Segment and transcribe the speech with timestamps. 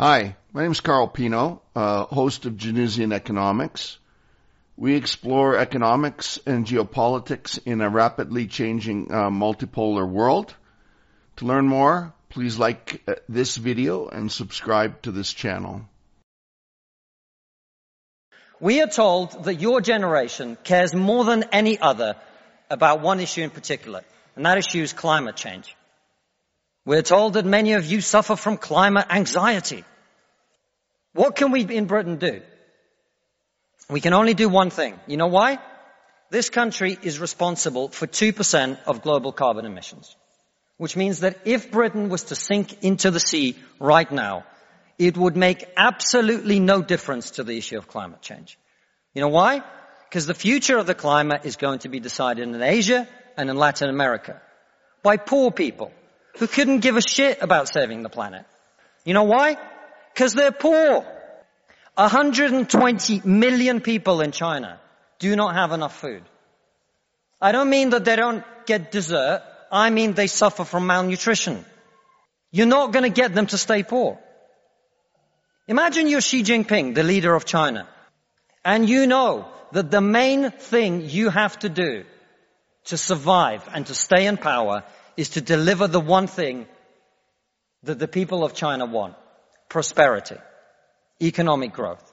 [0.00, 3.98] Hi, my name is Carl Pino, uh, host of Janusian Economics.
[4.76, 10.54] We explore economics and geopolitics in a rapidly changing uh, multipolar world.
[11.38, 15.80] To learn more, please like uh, this video and subscribe to this channel.
[18.60, 22.14] We are told that your generation cares more than any other
[22.70, 24.04] about one issue in particular,
[24.36, 25.74] and that issue is climate change.
[26.88, 29.84] We're told that many of you suffer from climate anxiety.
[31.12, 32.40] What can we in Britain do?
[33.90, 34.98] We can only do one thing.
[35.06, 35.58] You know why?
[36.30, 40.16] This country is responsible for 2% of global carbon emissions.
[40.78, 44.46] Which means that if Britain was to sink into the sea right now,
[44.98, 48.58] it would make absolutely no difference to the issue of climate change.
[49.12, 49.62] You know why?
[50.08, 53.56] Because the future of the climate is going to be decided in Asia and in
[53.56, 54.40] Latin America
[55.02, 55.92] by poor people
[56.36, 58.44] who couldn't give a shit about saving the planet.
[59.04, 59.56] You know why?
[60.12, 61.04] Because they're poor.
[61.94, 64.78] 120 million people in China
[65.18, 66.22] do not have enough food.
[67.40, 69.42] I don't mean that they don't get dessert.
[69.70, 71.64] I mean they suffer from malnutrition.
[72.50, 74.18] You're not going to get them to stay poor.
[75.66, 77.86] Imagine you're Xi Jinping, the leader of China,
[78.64, 82.04] and you know that the main thing you have to do
[82.86, 84.82] to survive and to stay in power
[85.18, 86.64] is to deliver the one thing
[87.82, 89.16] that the people of China want.
[89.68, 90.36] Prosperity.
[91.20, 92.12] Economic growth.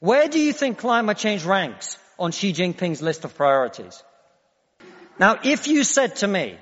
[0.00, 4.02] Where do you think climate change ranks on Xi Jinping's list of priorities?
[5.20, 6.58] Now, if you said to me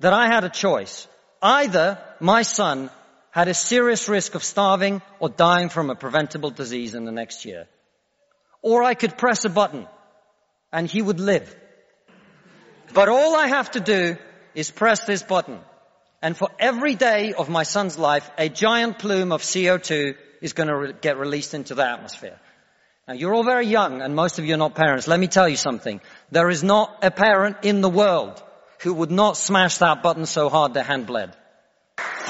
[0.00, 1.06] that I had a choice,
[1.42, 2.88] either my son
[3.30, 7.44] had a serious risk of starving or dying from a preventable disease in the next
[7.44, 7.66] year,
[8.62, 9.86] or I could press a button
[10.72, 11.54] and he would live.
[12.94, 14.16] But all I have to do
[14.54, 15.60] is press this button.
[16.22, 20.68] And for every day of my son's life, a giant plume of CO2 is going
[20.68, 22.38] to re- get released into the atmosphere.
[23.06, 25.06] Now you're all very young and most of you are not parents.
[25.06, 26.00] Let me tell you something.
[26.30, 28.42] There is not a parent in the world
[28.80, 31.36] who would not smash that button so hard their hand bled.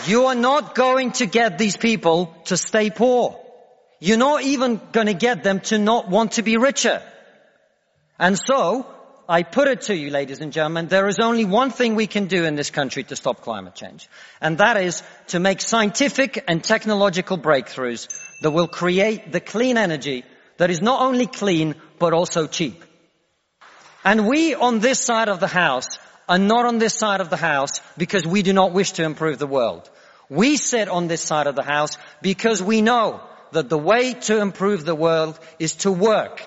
[0.07, 3.41] You are not going to get these people to stay poor.
[4.01, 7.01] You're not even going to get them to not want to be richer.
[8.19, 8.87] And so,
[9.27, 12.27] I put it to you, ladies and gentlemen, there is only one thing we can
[12.27, 14.07] do in this country to stop climate change.
[14.41, 18.09] And that is to make scientific and technological breakthroughs
[18.43, 20.25] that will create the clean energy
[20.59, 22.85] that is not only clean, but also cheap.
[24.05, 25.99] And we on this side of the house
[26.29, 29.39] are not on this side of the house because we do not wish to improve
[29.39, 29.91] the world.
[30.29, 34.41] We sit on this side of the house because we know that the way to
[34.41, 36.47] improve the world is to work,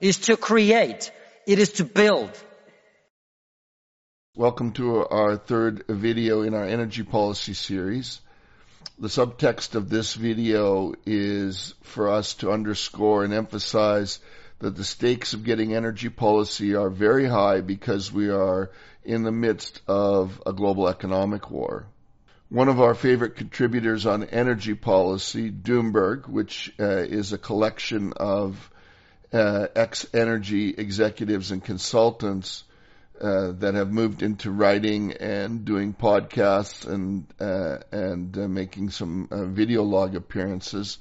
[0.00, 1.10] is to create,
[1.46, 2.30] it is to build.
[4.34, 8.20] Welcome to our third video in our energy policy series.
[8.98, 14.20] The subtext of this video is for us to underscore and emphasize
[14.60, 18.70] that the stakes of getting energy policy are very high because we are
[19.04, 21.86] in the midst of a global economic war.
[22.48, 28.70] One of our favorite contributors on energy policy, Doomberg, which uh, is a collection of
[29.34, 32.62] uh, ex-energy executives and consultants
[33.20, 39.28] uh, that have moved into writing and doing podcasts and uh, and uh, making some
[39.30, 40.98] uh, video log appearances.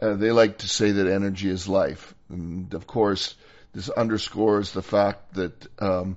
[0.00, 3.34] they like to say that energy is life, and of course,
[3.72, 6.16] this underscores the fact that um,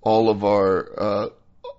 [0.00, 1.30] all of our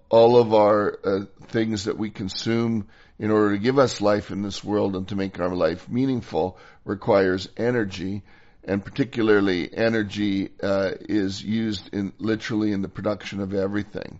[0.09, 2.87] all of our uh, things that we consume
[3.17, 6.57] in order to give us life in this world and to make our life meaningful
[6.85, 8.21] requires energy
[8.65, 14.19] and particularly energy uh, is used in literally in the production of everything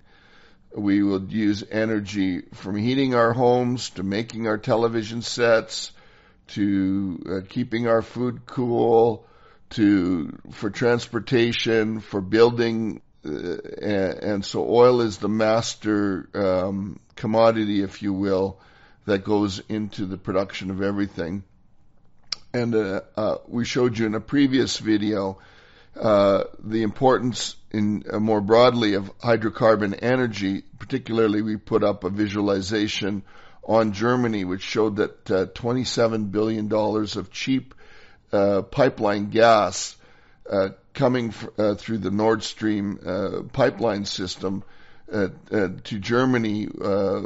[0.76, 5.92] we will use energy from heating our homes to making our television sets
[6.48, 9.26] to uh, keeping our food cool
[9.70, 18.01] to for transportation for building uh, and so oil is the master um, commodity, if
[18.01, 18.60] you will,
[19.06, 21.44] that goes into the production of everything.
[22.54, 25.40] And uh, uh, we showed you in a previous video
[26.00, 30.64] uh, the importance in uh, more broadly of hydrocarbon energy.
[30.78, 33.24] Particularly, we put up a visualization
[33.64, 37.74] on Germany, which showed that uh, 27 billion dollars of cheap
[38.32, 39.96] pipeline gas
[40.50, 44.64] uh, coming uh, through the Nord Stream uh, pipeline system
[45.12, 46.68] uh, uh, to Germany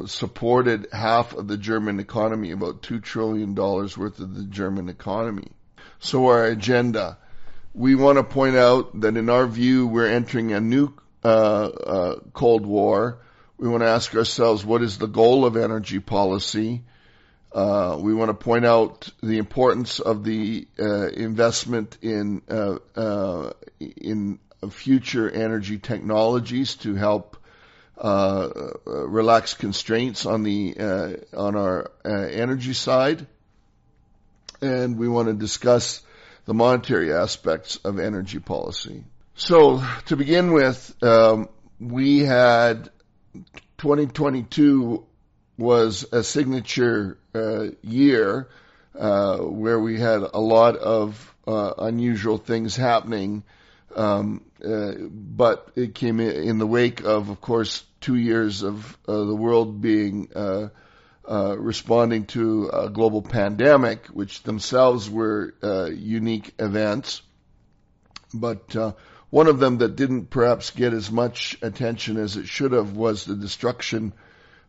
[0.06, 5.48] supported half of the German economy, about two trillion dollars worth of the German economy.
[6.00, 7.18] So our agenda,
[7.74, 10.94] we want to point out that in our view, we're entering a new
[11.24, 13.20] Cold War.
[13.58, 16.84] We want to ask ourselves, what is the goal of energy policy?
[17.52, 23.52] Uh, we want to point out the importance of the uh, investment in uh, uh
[23.80, 24.40] in
[24.70, 27.37] future energy technologies to help
[27.98, 28.50] uh,
[28.86, 33.26] relax constraints on the uh, on our energy side,
[34.62, 36.02] and we want to discuss
[36.46, 39.04] the monetary aspects of energy policy.
[39.36, 41.50] So, to begin with, um,
[41.80, 42.90] we had
[43.78, 45.06] 2022
[45.58, 48.48] was a signature uh, year
[48.98, 53.44] uh, where we had a lot of uh, unusual things happening,
[53.96, 59.24] um, uh, but it came in, the wake of, of course, two years of uh,
[59.24, 60.70] the world being uh,
[61.58, 65.54] responding to a global pandemic, which themselves were
[65.92, 67.22] unique events.
[68.34, 68.76] But
[69.30, 73.26] one of them that didn't perhaps get as much attention as it should have was
[73.26, 74.14] the destruction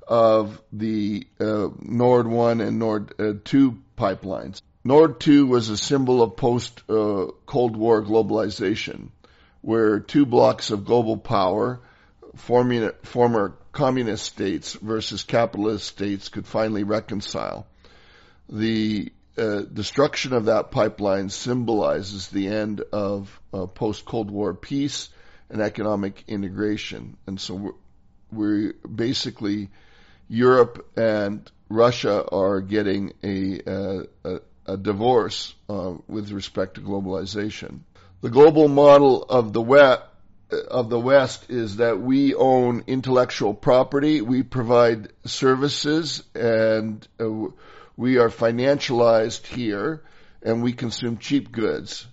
[0.06, 4.62] of the uh, Nord 1 and Nord uh, 2 pipelines.
[4.82, 9.10] Nord 2 was a symbol of post uh, Cold War globalization,
[9.60, 11.80] where two blocks of global power,
[12.36, 17.66] former communist states versus capitalist states, could finally reconcile.
[18.48, 25.10] The uh, destruction of that pipeline symbolizes the end of uh, post Cold War peace
[25.50, 27.16] and economic integration.
[27.26, 27.72] And so we're,
[28.32, 29.70] we're basically
[30.28, 33.60] Europe and Russia are getting a,
[34.24, 37.80] a, a divorce uh, with respect to globalization.
[38.20, 40.02] The global model of the West
[40.50, 47.48] of the West is that we own intellectual property, we provide services, and uh,
[47.96, 50.02] we are financialized here,
[50.42, 52.06] and we consume cheap goods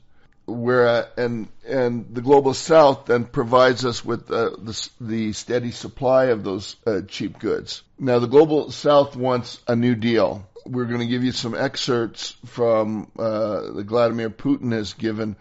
[0.46, 6.26] where and and the global south then provides us with uh, the, the steady supply
[6.26, 7.82] of those uh, cheap goods.
[8.00, 10.48] Now the global south wants a new deal.
[10.66, 15.36] We're going to give you some excerpts from uh, that Vladimir Putin has given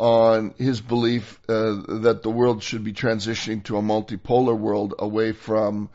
[0.00, 5.32] on his belief uh, that the world should be transitioning to a multipolar world away
[5.32, 5.90] from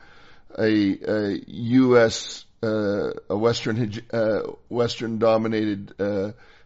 [0.58, 2.46] a, a U.S.
[2.62, 5.94] Uh, a Western uh, Western dominated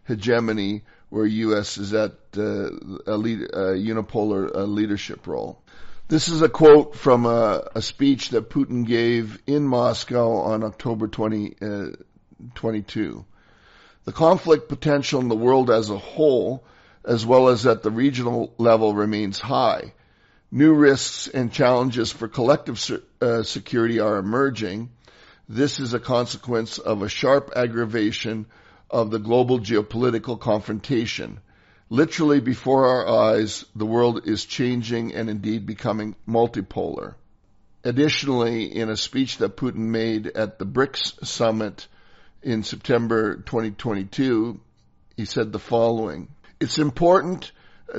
[0.06, 1.78] hegemony where U.S.
[1.78, 2.70] is at uh,
[3.06, 5.60] a, lead, unipolar uh, leadership role.
[6.08, 11.08] This is a quote from a, a, speech that Putin gave in Moscow on October
[11.08, 11.86] 20, uh,
[12.54, 13.24] 22.
[14.04, 16.64] The conflict potential in the world as a whole,
[17.04, 19.92] as well as at the regional level, remains high.
[20.50, 22.80] New risks and challenges for collective
[23.20, 24.90] uh, security are emerging.
[25.48, 28.46] This is a consequence of a sharp aggravation
[28.90, 31.40] of the global geopolitical confrontation.
[31.88, 37.14] Literally before our eyes, the world is changing and indeed becoming multipolar.
[37.82, 41.88] Additionally, in a speech that Putin made at the BRICS summit
[42.42, 44.60] in September 2022,
[45.16, 46.28] he said the following.
[46.60, 47.52] It's important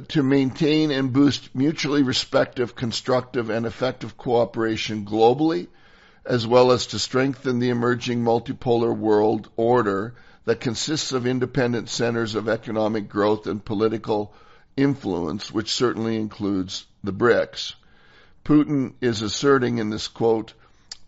[0.10, 5.68] to maintain and boost mutually respectful, constructive, and effective cooperation globally,
[6.26, 10.14] as well as to strengthen the emerging multipolar world order
[10.46, 14.32] that consists of independent centers of economic growth and political
[14.78, 17.74] influence, which certainly includes the BRICS.
[18.46, 20.54] Putin is asserting in this quote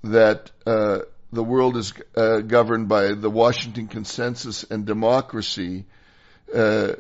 [0.04, 1.00] that uh,
[1.32, 5.86] the world is uh, governed by the Washington Consensus and democracy
[6.54, 6.94] uh,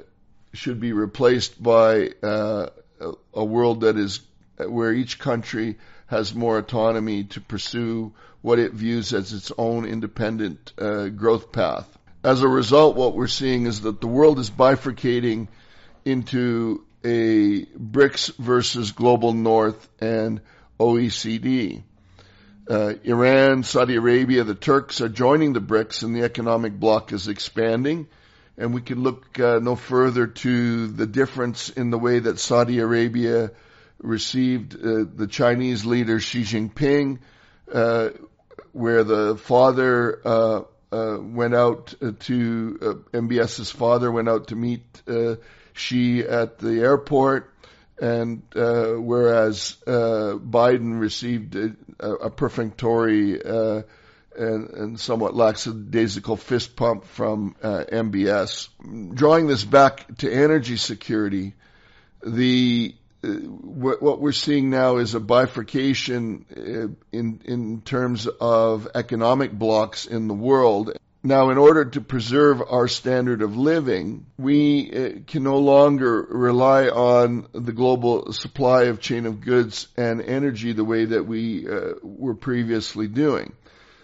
[0.53, 2.67] should be replaced by uh,
[3.33, 4.21] a world that is
[4.57, 10.73] where each country has more autonomy to pursue what it views as its own independent
[10.77, 11.87] uh, growth path
[12.23, 15.49] as a result, what we're seeing is that the world is bifurcating
[16.05, 20.39] into a BRICS versus global north and
[20.79, 21.83] OECD.
[22.69, 27.27] Uh, Iran, Saudi Arabia, the Turks are joining the BRICS and the economic bloc is
[27.27, 28.07] expanding.
[28.57, 32.79] And we can look uh, no further to the difference in the way that Saudi
[32.79, 33.51] Arabia
[33.99, 37.19] received uh, the Chinese leader Xi Jinping,
[37.71, 38.09] uh,
[38.73, 44.83] where the father uh, uh, went out uh, to MBS's father went out to meet
[45.07, 45.35] uh,
[45.73, 47.51] Xi at the airport,
[47.99, 53.81] and uh, whereas uh, Biden received a, a perfunctory uh,
[54.37, 58.69] and, and, somewhat lackadaisical fist pump from MBS.
[59.13, 61.53] Drawing this back to energy security,
[62.25, 70.05] the what we're seeing now is a bifurcation uh, in in terms of economic blocks
[70.05, 70.91] in the world.
[71.25, 76.89] Now, in order to preserve our standard of living, we uh, can no longer rely
[76.89, 81.93] on the global supply of chain of goods and energy the way that we uh,
[82.01, 83.53] were previously doing.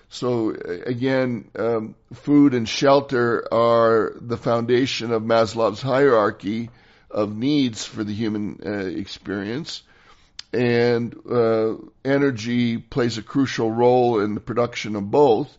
[0.10, 6.72] So again, um, food and shelter are the foundation of Maslow's hierarchy
[7.12, 9.84] of needs for the human uh, experience,
[10.52, 15.56] and uh, energy plays a crucial role in the production of both.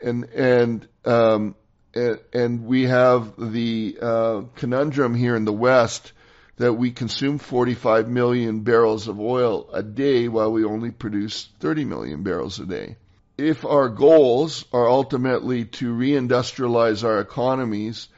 [0.00, 1.56] And and um,
[1.92, 6.12] and we have the uh, conundrum here in the West
[6.56, 11.84] that we consume 45 million barrels of oil a day while we only produce 30
[11.84, 12.96] million barrels a day.
[13.38, 18.08] If our goals are ultimately to reindustrialize our economies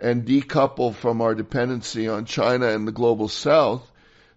[0.00, 3.86] and decouple from our dependency on China and the global south,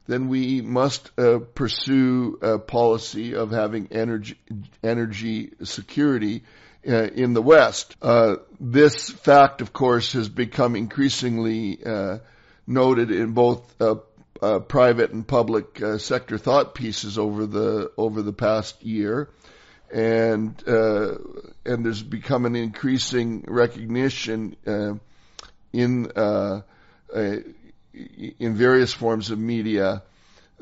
[0.05, 4.37] then we must uh, pursue a policy of having energy,
[4.83, 6.43] energy security
[6.85, 7.95] uh, in the West.
[8.01, 12.17] Uh, this fact, of course, has become increasingly uh,
[12.67, 13.95] noted in both uh,
[14.41, 19.29] uh, private and public sector thought pieces over the over the past year,
[19.93, 24.55] and and there's become an increasing recognition
[25.71, 26.11] in
[27.93, 30.03] in various forms of media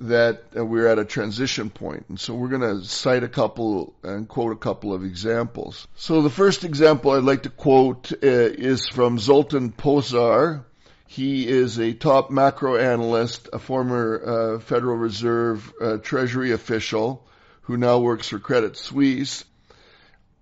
[0.01, 2.05] that uh, we're at a transition point.
[2.09, 5.87] And so we're going to cite a couple and quote a couple of examples.
[5.95, 10.63] So the first example I'd like to quote uh, is from Zoltan Pozsar.
[11.07, 17.27] He is a top macro analyst, a former uh, Federal Reserve uh, Treasury official
[17.61, 19.45] who now works for Credit Suisse.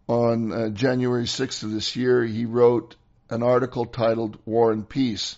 [0.08, 2.96] On uh, January 6th of this year, he wrote
[3.30, 5.38] an article titled War and Peace.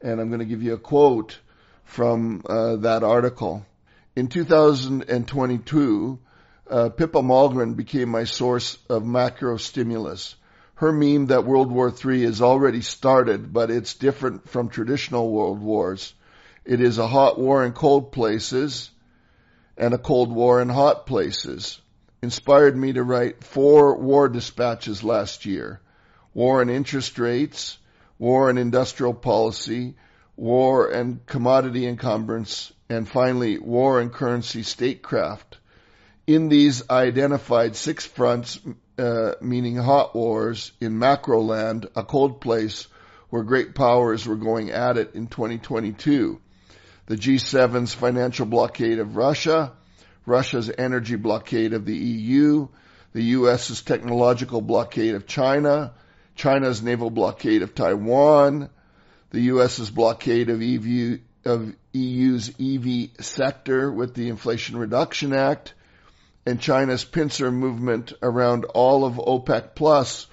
[0.00, 1.38] And I'm going to give you a quote
[1.84, 3.66] from uh, that article.
[4.14, 6.18] In 2022,
[6.68, 10.34] uh, Pippa Malmgren became my source of macro stimulus.
[10.76, 15.60] Her meme that World War III is already started, but it's different from traditional world
[15.60, 16.14] wars.
[16.64, 18.90] It is a hot war in cold places
[19.76, 21.80] and a cold war in hot places.
[22.22, 25.80] Inspired me to write four war dispatches last year.
[26.34, 27.78] War and interest rates,
[28.18, 29.94] war and industrial policy,
[30.36, 35.58] war and commodity encumbrance, and finally, war and currency statecraft.
[36.26, 38.58] In these, I identified six fronts,
[38.98, 42.88] uh, meaning hot wars in macro land, a cold place
[43.30, 46.40] where great powers were going at it in 2022.
[47.06, 49.72] The G7's financial blockade of Russia,
[50.26, 52.66] Russia's energy blockade of the EU,
[53.12, 55.94] the US's technological blockade of China,
[56.34, 58.70] China's naval blockade of Taiwan,
[59.30, 65.74] the U.S.'s blockade of, EV, of EU's EV sector with the Inflation Reduction Act,
[66.44, 70.26] and China's pincer movement around all of OPEC Plus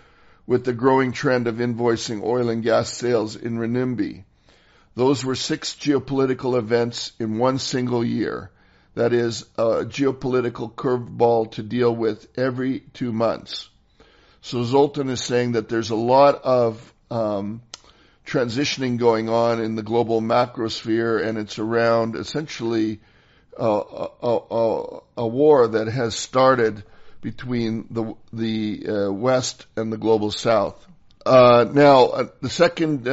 [0.47, 4.23] with the growing trend of invoicing oil and gas sales in renminbi.
[4.95, 8.51] Those were six geopolitical events in one single year.
[8.95, 13.69] That is a geopolitical curveball to deal with every two months.
[14.41, 17.61] So Zoltan is saying that there's a lot of um,
[18.25, 22.99] transitioning going on in the global macrosphere, and it's around essentially
[23.59, 26.83] uh, a, a, a, war that has started
[27.21, 30.75] between the the uh, West and the global South.
[31.25, 33.07] Uh, now, uh, the second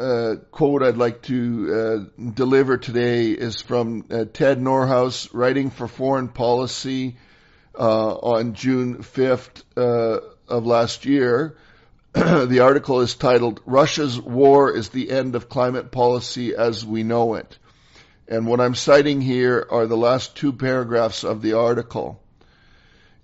[0.00, 4.02] uh, uh, quote I'd like to deliver today is from
[4.32, 7.16] Ted Nordhaus, writing for Foreign Policy
[7.74, 9.62] on June 5th
[10.48, 11.56] of last year.
[12.12, 17.34] the article is titled Russia's War is the End of Climate Policy as We Know
[17.34, 17.58] It.
[18.26, 22.20] And what I'm citing here are the last two paragraphs of the article.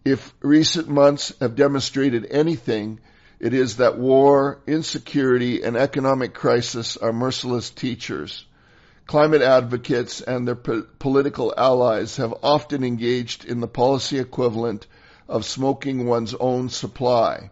[0.04, 3.00] If recent months have demonstrated anything,
[3.38, 8.46] it is that war, insecurity, and economic crisis are merciless teachers.
[9.06, 14.86] Climate advocates and their po- political allies have often engaged in the policy equivalent
[15.28, 17.50] of smoking one's own supply.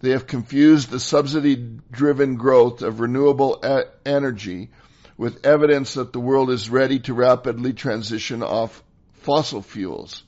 [0.00, 3.64] They have confused the subsidy-driven growth of renewable
[4.04, 4.70] energy
[5.16, 10.24] with evidence that the world is ready to rapidly transition off fossil fuels.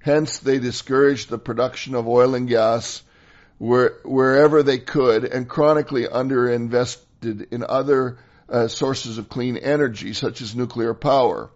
[0.00, 3.02] Hence, they discourage the production of oil and gas
[3.58, 10.40] where, wherever they could and chronically underinvested in other uh, sources of clean energy, such
[10.40, 11.50] as nuclear power.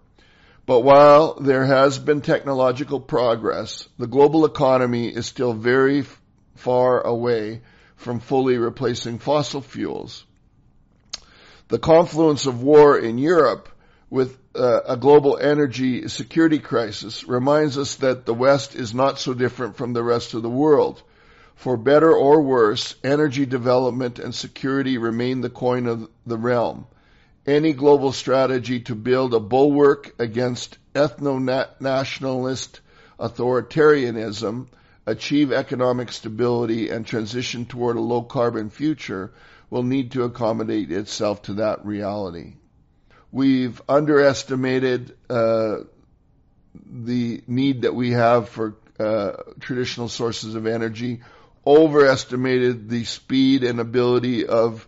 [0.67, 6.05] But while there has been technological progress, the global economy is still very
[6.57, 7.63] far away
[7.97, 10.25] from fully replacing fossil fuels.
[11.69, 13.69] The confluence of war in Europe
[14.09, 19.35] with uh, a global energy security crisis reminds us that the West is not so
[19.35, 21.03] different from the rest of the world.
[21.61, 26.87] For better or worse, energy development and security remain the coin of the realm.
[27.47, 32.81] Any global strategy to build a bulwark against ethno-nationalist
[33.19, 34.69] authoritarianism
[35.05, 39.31] achieve economic stability and transition toward a low carbon future
[39.69, 42.55] will need to accommodate itself to that reality.
[43.31, 45.81] We've underestimated uh,
[46.75, 51.21] the need that we have for uh, traditional sources of energy,
[51.67, 54.87] overestimated the speed and ability of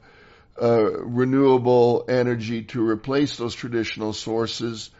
[0.60, 4.90] uh, renewable energy to replace those traditional sources.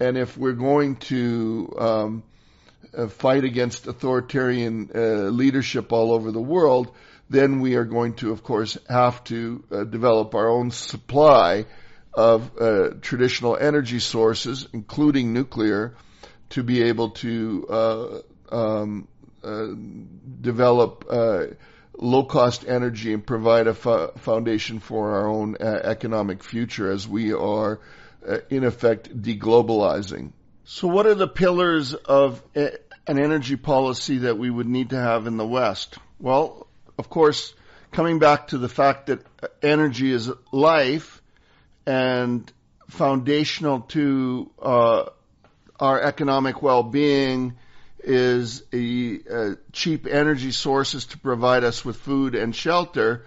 [0.00, 2.22] And if we're going to um,
[2.96, 4.98] uh, fight against authoritarian uh,
[5.30, 6.92] leadership all over the world,
[7.30, 11.66] then we are going to, of course, have to uh, develop our own supply
[12.14, 15.94] of uh, traditional energy sources, including nuclear,
[16.50, 18.18] to be able to uh,
[18.50, 19.08] um,
[20.40, 21.46] develop uh,
[21.96, 27.32] low-cost energy and provide a fo- foundation for our own uh, economic future as we
[27.32, 27.80] are,
[28.50, 30.32] in effect, deglobalizing.
[30.64, 35.00] So, what are the pillars of a- an energy policy that we would need to
[35.00, 35.96] have in the West?
[36.20, 36.66] Well,
[36.98, 37.54] of course,
[37.90, 39.24] coming back to the fact that
[39.62, 41.22] energy is life
[41.86, 42.52] and
[42.88, 45.04] foundational to uh,
[45.80, 47.56] our economic well-being
[48.00, 53.24] is a, a cheap energy sources to provide us with food and shelter,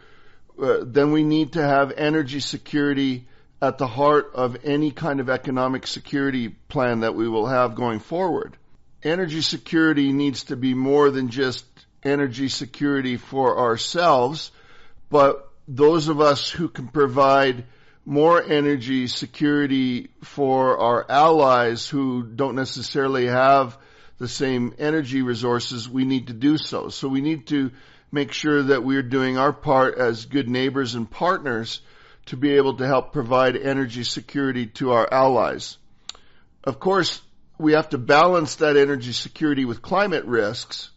[0.61, 3.27] uh, then we need to have energy security
[3.61, 7.99] at the heart of any kind of economic security plan that we will have going
[7.99, 8.57] forward.
[9.03, 11.65] Energy security needs to be more than just
[12.03, 14.51] energy security for ourselves,
[15.09, 17.65] but those of us who can provide
[18.05, 23.77] more energy security for our allies who don't necessarily have
[24.21, 26.87] the same energy resources, we need to do so.
[26.87, 27.71] So we need to
[28.11, 31.81] make sure that we're doing our part as good neighbors and partners
[32.27, 35.77] to be able to help provide energy security to our allies.
[36.63, 37.21] Of course,
[37.57, 40.91] we have to balance that energy security with climate risks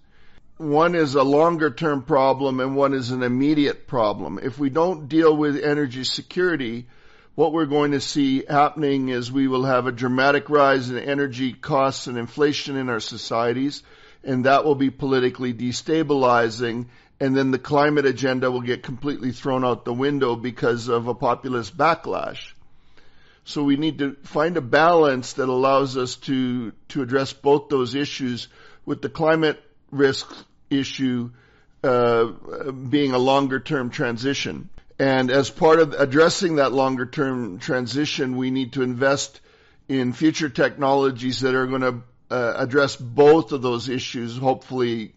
[0.57, 4.39] one is a longer term problem and one is an immediate problem.
[4.41, 6.87] If we don't deal with energy security,
[7.35, 11.53] what we're going to see happening is we will have a dramatic rise in energy
[11.53, 13.83] costs and inflation in our societies,
[14.23, 16.87] and that will be politically destabilizing,
[17.19, 21.15] and then the climate agenda will get completely thrown out the window because of a
[21.15, 22.53] populist backlash.
[23.45, 27.95] So we need to find a balance that allows us to, to address both those
[27.95, 28.49] issues
[28.87, 30.33] with the climate risk
[30.71, 31.31] issue
[31.83, 32.25] uh,
[32.73, 34.71] being a longer term transition.
[34.99, 39.41] And as part of addressing that longer term transition, we need to invest
[39.89, 45.15] in future technologies that are going to uh, address both of those issues, hopefully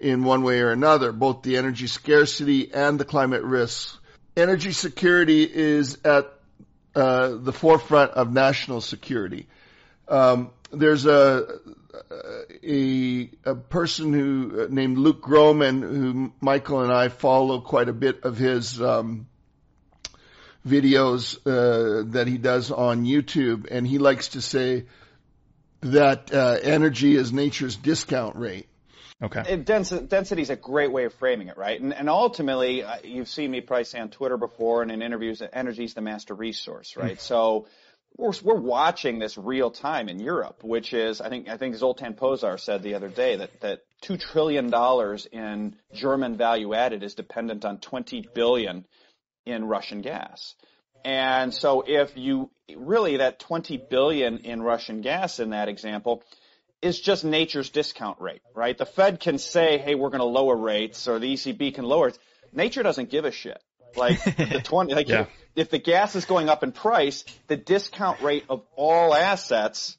[0.00, 3.98] in one way or another, both the energy scarcity and the climate risks.
[4.36, 6.32] Energy security is at
[6.94, 9.46] uh, the forefront of national security.
[10.08, 11.58] Um, there's a
[12.62, 17.92] a, a person who uh, named Luke Gromen, who Michael and I follow quite a
[17.92, 19.26] bit of his um,
[20.66, 24.86] videos uh, that he does on YouTube, and he likes to say
[25.80, 28.68] that uh, energy is nature's discount rate.
[29.22, 29.56] Okay.
[29.56, 31.80] density is a great way of framing it, right?
[31.80, 35.38] And, and ultimately, uh, you've seen me probably say on Twitter before and in interviews
[35.38, 37.16] that energy is the master resource, right?
[37.16, 37.20] Mm.
[37.20, 37.66] So
[38.16, 42.14] we're, we're watching this real time in Europe, which is, I think, I think Zoltan
[42.14, 44.72] Pozsar said the other day that, that $2 trillion
[45.32, 48.84] in German value added is dependent on 20 billion
[49.46, 50.54] in Russian gas.
[51.04, 56.22] And so if you, really that 20 billion in Russian gas in that example,
[56.80, 58.76] is just nature's discount rate, right?
[58.76, 62.08] The Fed can say, hey, we're going to lower rates, or the ECB can lower
[62.08, 62.18] it.
[62.52, 63.62] Nature doesn't give a shit.
[63.96, 68.20] Like the 20, like yeah if the gas is going up in price, the discount
[68.22, 69.96] rate of all assets,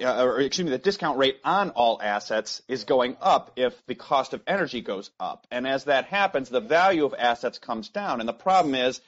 [0.00, 3.96] uh, or excuse me, the discount rate on all assets is going up if the
[3.96, 5.46] cost of energy goes up.
[5.50, 8.20] And as that happens, the value of assets comes down.
[8.20, 9.00] And the problem is,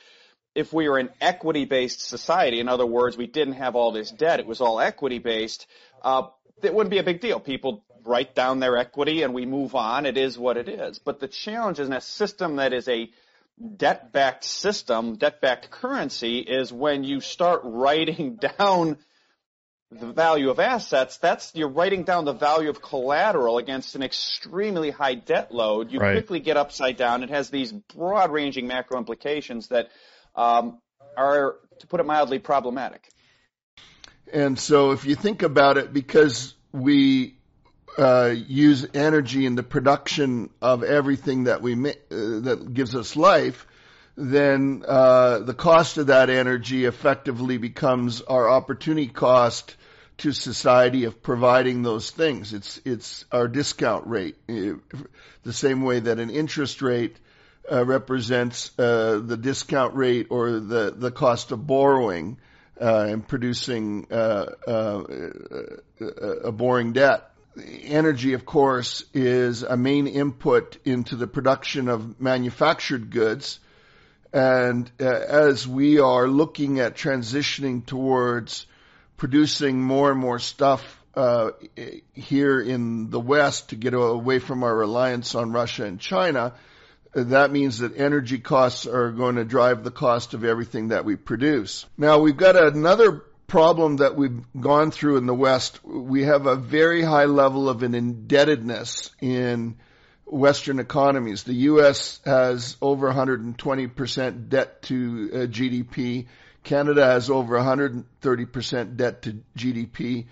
[0.54, 4.40] if we were an equity-based society, in other words, we didn't have all this debt,
[4.40, 5.66] it was all equity-based,
[6.02, 6.24] uh,
[6.62, 7.38] it wouldn't be a big deal.
[7.38, 10.06] People write down their equity and we move on.
[10.06, 10.98] It is what it is.
[10.98, 13.10] But the challenge is in a system that is a
[13.76, 18.98] debt-backed system, debt-backed currency is when you start writing down
[19.90, 24.90] the value of assets, that's you're writing down the value of collateral against an extremely
[24.90, 25.90] high debt load.
[25.90, 26.12] You right.
[26.12, 27.24] quickly get upside down.
[27.24, 29.88] It has these broad-ranging macro implications that
[30.36, 30.80] um,
[31.16, 33.08] are, to put it mildly, problematic.
[34.32, 37.39] And so, if you think about it, because we
[37.98, 43.16] uh, use energy in the production of everything that we ma- uh, that gives us
[43.16, 43.66] life,
[44.16, 49.76] then uh, the cost of that energy effectively becomes our opportunity cost
[50.18, 52.52] to society of providing those things.
[52.52, 57.16] It's it's our discount rate, the same way that an interest rate
[57.70, 62.38] uh, represents uh, the discount rate or the the cost of borrowing
[62.80, 65.02] uh, and producing uh, uh,
[66.44, 67.29] a boring debt.
[67.56, 73.58] Energy, of course, is a main input into the production of manufactured goods.
[74.32, 78.66] And uh, as we are looking at transitioning towards
[79.16, 81.50] producing more and more stuff uh,
[82.14, 86.54] here in the West to get away from our reliance on Russia and China,
[87.12, 91.16] that means that energy costs are going to drive the cost of everything that we
[91.16, 91.84] produce.
[91.98, 95.84] Now we've got another problem that we've gone through in the West.
[95.84, 99.76] We have a very high level of an indebtedness in
[100.24, 101.42] Western economies.
[101.42, 102.20] The U.S.
[102.24, 106.28] has over 120% debt to uh, GDP.
[106.62, 110.26] Canada has over 130% debt to GDP.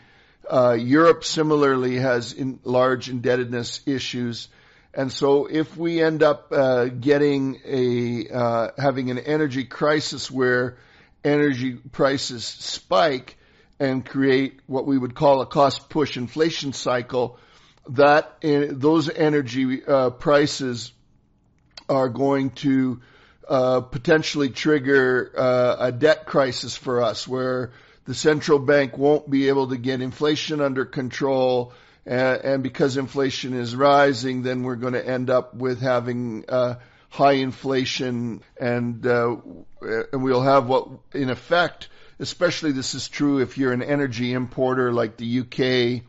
[0.49, 4.49] Uh, Europe similarly has in large indebtedness issues.
[4.95, 10.79] And so if we end up uh, getting a uh, having an energy crisis where
[11.29, 13.37] energy prices spike
[13.79, 17.39] and create what we would call a cost push inflation cycle,
[17.91, 20.93] that uh, those energy uh, prices
[21.89, 23.01] are going to
[23.49, 27.73] uh, potentially trigger uh, a debt crisis for us where
[28.05, 31.73] the central bank won't be able to get inflation under control.
[32.05, 36.75] And, and because inflation is rising, then we're going to end up with having uh,
[37.09, 39.37] high inflation and, uh,
[40.13, 44.93] and we'll have what in effect, especially this is true if you're an energy importer
[44.93, 46.03] like the UK,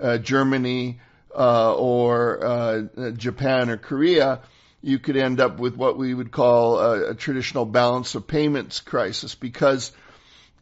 [0.00, 1.00] uh, Germany,
[1.34, 4.40] uh, or Japan or Korea,
[4.84, 8.80] you could end up with what we would call a, a traditional balance of payments
[8.80, 9.92] crisis because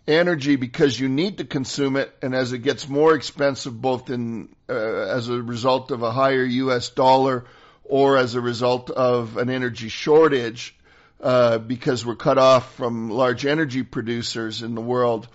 [0.06, 4.48] energy because you need to consume it and as it gets more expensive both in
[4.68, 7.44] uh, as a result of a higher US dollar
[7.92, 10.74] or as a result of an energy shortage
[11.20, 15.28] uh, because we're cut off from large energy producers in the world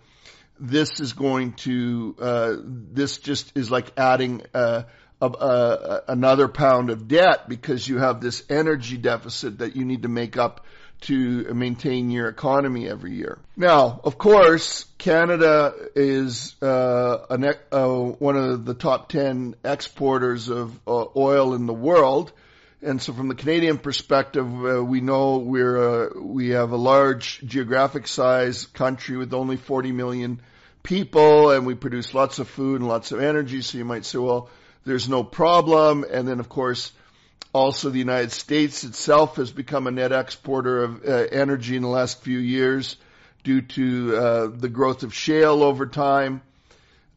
[0.60, 4.82] this is going to uh, this just is like adding uh,
[5.22, 10.10] uh, another pound of debt because you have this energy deficit that you need to
[10.10, 10.65] make up
[11.02, 13.38] to maintain your economy every year.
[13.56, 20.80] Now, of course, Canada is uh, an, uh, one of the top 10 exporters of
[20.88, 22.32] uh, oil in the world.
[22.82, 27.42] And so from the Canadian perspective, uh, we know we're, uh, we have a large
[27.44, 30.42] geographic size country with only 40 million
[30.84, 33.63] people and we produce lots of food and lots of energy.
[33.63, 34.50] So you might say, well,
[34.86, 36.06] there's no problem.
[36.10, 36.92] And then of course,
[37.52, 41.88] also the United States itself has become a net exporter of uh, energy in the
[41.88, 42.96] last few years
[43.44, 46.44] due to uh, the growth of shale over time.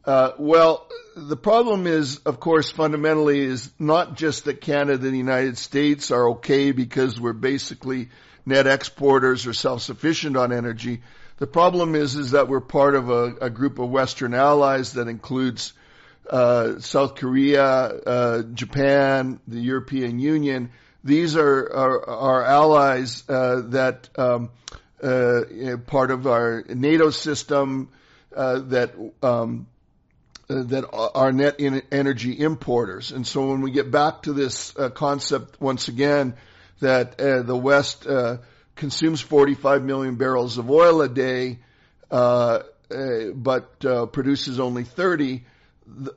[0.03, 5.17] Uh, well, the problem is, of course, fundamentally is not just that Canada and the
[5.17, 8.09] United States are okay because we're basically
[8.45, 11.01] net exporters or self-sufficient on energy.
[11.37, 15.07] The problem is, is that we're part of a, a group of Western allies that
[15.07, 15.73] includes
[16.29, 20.71] uh, South Korea, uh, Japan, the European Union.
[21.03, 24.51] These are are, allies uh, that um,
[25.01, 25.41] uh,
[25.87, 27.89] part of our NATO system
[28.35, 29.67] uh, that um,
[30.51, 31.59] that are net
[31.91, 33.11] energy importers.
[33.11, 36.35] And so when we get back to this concept once again
[36.79, 38.07] that the West
[38.75, 41.59] consumes 45 million barrels of oil a day,
[42.09, 43.79] but
[44.11, 45.43] produces only 30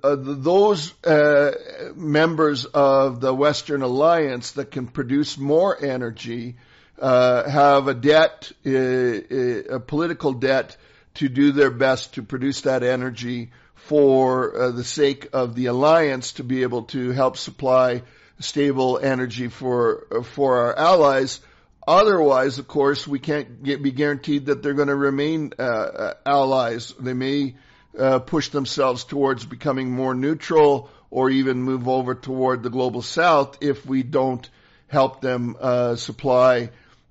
[0.03, 1.53] uh, those uh,
[1.97, 6.57] members of the Western Alliance that can produce more energy
[6.99, 10.77] uh, have a debt, uh, uh, a political debt,
[11.15, 13.51] to do their best to produce that energy
[13.87, 18.03] for uh, the sake of the alliance to be able to help supply
[18.41, 21.41] stable energy for for our allies.
[21.87, 26.95] Otherwise, of course, we can't get, be guaranteed that they're going to remain allies.
[26.99, 27.57] They may
[27.99, 33.59] uh, push themselves towards becoming more neutral or even move over toward the global south
[33.61, 34.49] if we don't
[34.89, 36.71] help them uh, supply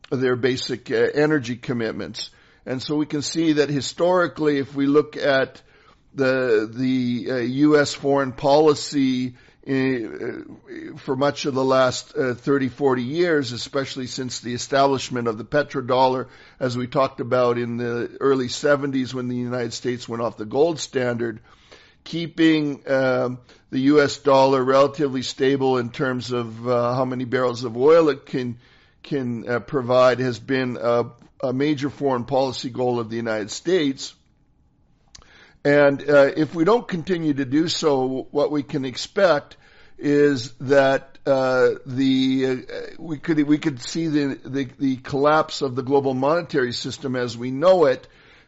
[0.10, 2.32] their basic uh, energy commitments.
[2.66, 5.62] And so we can see that historically, if we look at
[6.14, 7.96] the the U.S.
[7.96, 10.44] Uh, foreign policy uh,
[10.98, 15.46] for much of the last uh, 30, 40 years, especially since the establishment of the
[15.46, 16.28] petrodollar,
[16.60, 20.46] as we talked about in the early 70s when the United States went off the
[20.46, 21.40] gold standard,
[22.04, 24.18] keeping um, the U.S.
[24.18, 28.58] dollar relatively stable in terms of uh, how many barrels of oil it can
[29.02, 31.06] can uh, provide has been a,
[31.42, 34.14] a major foreign policy goal of the United States.
[35.66, 39.56] And uh, if we don't continue to do so, what we can expect
[39.98, 45.76] is that uh, the uh, we could we could see the, the, the collapse of
[45.76, 48.06] the global monetary system as we know it,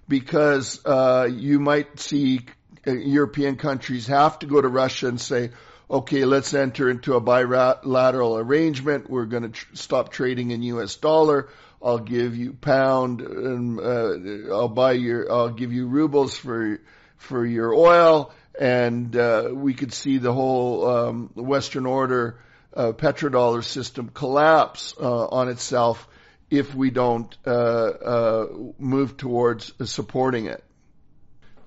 [0.10, 2.42] because uh, you might see
[2.86, 5.52] uh, European countries have to go to Russia and say,
[5.90, 9.10] okay, let's enter into a bilateral arrangement.
[9.10, 10.98] We're going to tr- stop trading in U.S.
[10.98, 11.48] dollar.
[11.82, 16.80] I'll give you pound, and uh, I'll buy your, I'll give you rubles for
[17.26, 22.40] for your oil, and uh, we could see the whole um, Western order
[22.76, 26.08] uh, petrodollar system collapse uh, on itself
[26.50, 30.64] if we don't uh, uh, move towards supporting it.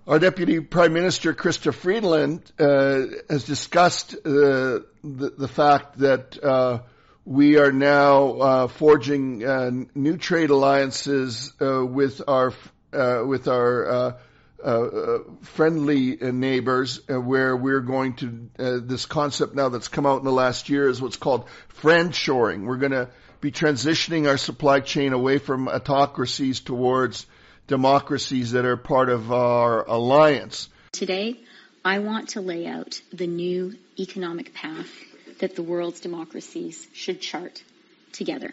[0.06, 6.82] Our Deputy Prime Minister, Chrystia Freeland, uh, has discussed the, the, fact that
[7.26, 12.54] we are now forging new trade alliances with our
[12.92, 14.18] with our
[14.64, 20.18] uh, uh, friendly neighbors uh, where we're going to, this concept now that's come out
[20.18, 22.66] in the last year is what's called friend shoring.
[22.66, 23.08] We're going to
[23.40, 27.26] be transitioning our supply chain away from autocracies towards
[27.68, 30.68] democracies that are part of our alliance.
[30.90, 31.38] Today,
[31.84, 34.90] I want to lay out the new economic path
[35.38, 37.62] that the world's democracies should chart
[38.10, 38.52] together.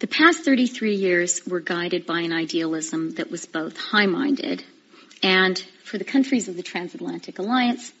[0.00, 4.64] The past 33 years were guided by an idealism that was both high-minded
[5.22, 7.92] and for the countries of the Transatlantic Alliance,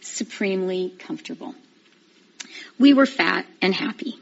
[0.00, 1.54] supremely comfortable.
[2.78, 4.18] We were fat and happy.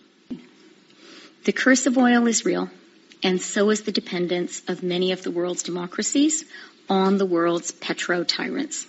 [1.45, 2.71] The curse of oil is real,
[3.23, 6.45] and so is the dependence of many of the world's democracies
[6.89, 8.87] on the world's petro tyrants.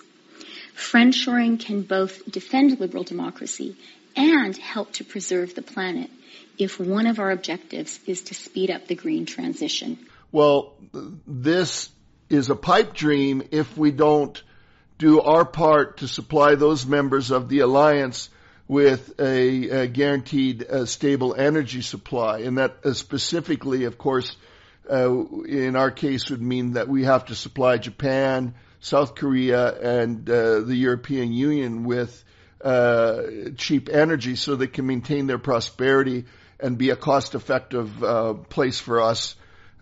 [0.75, 3.75] Friendshoring can both defend liberal democracy
[4.15, 6.09] and help to preserve the planet
[6.57, 9.97] if one of our objectives is to speed up the green transition.
[10.31, 10.73] Well,
[11.27, 11.89] this
[12.29, 14.41] is a pipe dream if we don't
[14.97, 18.29] do our part to supply those members of the alliance
[18.67, 22.39] with a, a guaranteed uh, stable energy supply.
[22.39, 24.35] And that uh, specifically, of course,
[24.89, 30.27] uh, in our case would mean that we have to supply Japan, South Korea, and
[30.29, 32.23] uh, the European Union with
[32.63, 33.21] uh,
[33.57, 36.25] cheap energy so they can maintain their prosperity
[36.59, 39.35] and be a cost-effective uh, place for us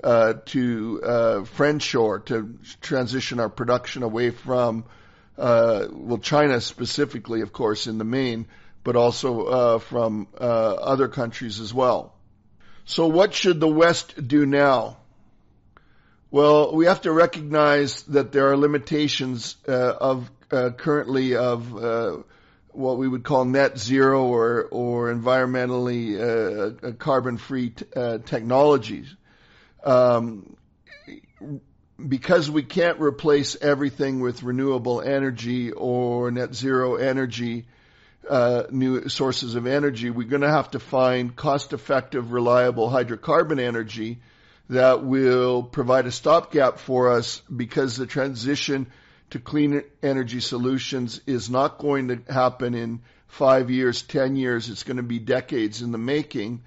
[0.03, 4.85] uh, to uh, friendshore to transition our production away from
[5.37, 8.45] uh, well China specifically, of course, in the main,
[8.83, 12.13] but also uh, from uh, other countries as well.
[12.85, 14.97] So, what should the West do now?
[16.29, 22.17] Well, we have to recognize that there are limitations uh, of uh, currently of uh,
[22.71, 27.85] what we would call net zero or or environmentally uh, carbon free t-
[28.25, 29.15] technologies
[29.83, 30.55] um,
[32.05, 37.65] because we can't replace everything with renewable energy or net zero energy,
[38.29, 43.59] uh, new sources of energy, we're going to have to find cost effective, reliable hydrocarbon
[43.59, 44.19] energy
[44.69, 48.87] that will provide a stopgap for us because the transition
[49.29, 54.69] to clean energy solutions is not going to happen in five years, ten years.
[54.69, 56.61] It's going to be decades in the making.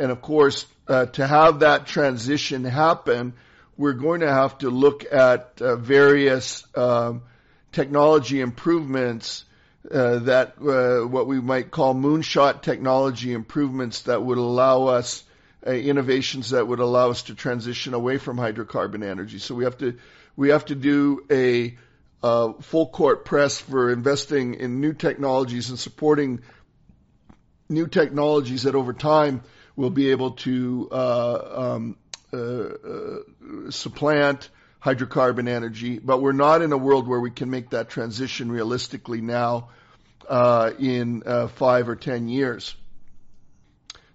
[0.00, 3.34] And of course, uh, to have that transition happen,
[3.76, 7.22] we're going to have to look at uh, various um,
[7.70, 9.44] technology improvements
[9.90, 15.22] uh, that uh, what we might call moonshot technology improvements that would allow us
[15.66, 19.38] uh, innovations that would allow us to transition away from hydrocarbon energy.
[19.38, 19.98] So we have to
[20.34, 21.76] we have to do a
[22.22, 26.40] uh, full court press for investing in new technologies and supporting
[27.68, 29.42] new technologies that over time
[29.76, 31.96] will be able to uh, um,
[32.32, 33.18] uh, uh,
[33.70, 34.48] supplant
[34.82, 39.20] hydrocarbon energy, but we're not in a world where we can make that transition realistically
[39.20, 39.68] now
[40.28, 42.74] uh, in uh, five or ten years.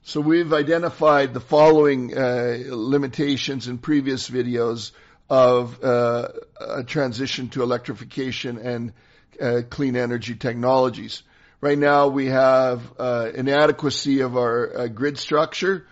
[0.03, 4.91] So we've identified the following limitations in previous videos
[5.29, 11.23] of a transition to electrification and clean energy technologies.
[11.65, 15.87] Right now we have uh, inadequacy of our uh, grid structure.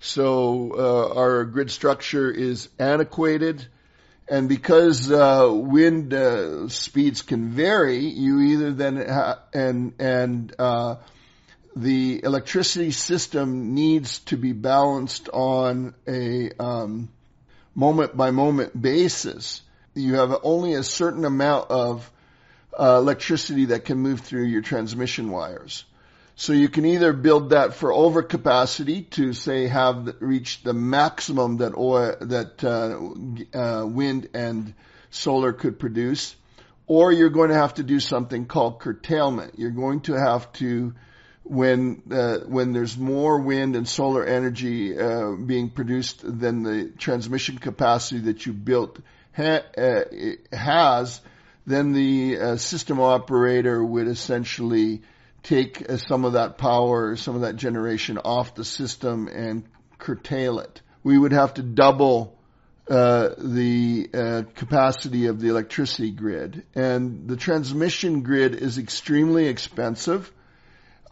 [0.00, 3.66] So uh, our grid structure is antiquated.
[4.26, 10.96] And because uh, wind uh, speeds can vary, you either then ha- and and uh,
[11.76, 17.10] the electricity system needs to be balanced on a um,
[17.74, 19.60] moment by moment basis.
[19.94, 22.10] You have only a certain amount of
[22.78, 25.84] uh, electricity that can move through your transmission wires.
[26.36, 31.74] So you can either build that for overcapacity to say have reached the maximum that
[31.76, 34.74] oil, that uh, uh, wind and
[35.10, 36.36] solar could produce,
[36.86, 39.58] or you're going to have to do something called curtailment.
[39.58, 40.94] You're going to have to
[41.42, 47.58] when uh, when there's more wind and solar energy uh, being produced than the transmission
[47.58, 49.00] capacity that you built
[49.34, 50.04] ha- uh,
[50.52, 51.20] has,
[51.68, 55.02] then the uh, system operator would essentially
[55.42, 59.64] take uh, some of that power, some of that generation off the system and
[59.98, 60.80] curtail it.
[61.02, 62.38] We would have to double
[62.88, 66.64] uh, the uh, capacity of the electricity grid.
[66.74, 70.32] And the transmission grid is extremely expensive.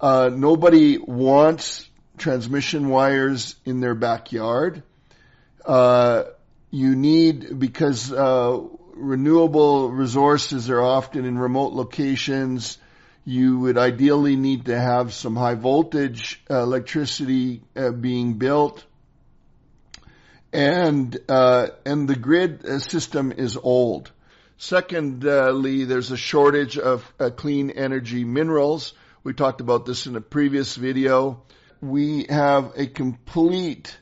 [0.01, 4.83] Uh, nobody wants transmission wires in their backyard.
[5.67, 6.25] Uh,
[6.71, 8.59] you need, because uh,
[8.97, 12.79] renewable resources are often in remote locations,
[13.25, 18.85] you would ideally need to have some high voltage uh, electricity uh, being built.
[20.53, 24.11] And, uh, and the grid system is old.
[24.59, 28.95] Secondly, there's a shortage of clean energy minerals
[29.27, 31.43] we talked about this in a previous video.
[31.81, 33.99] We have a complete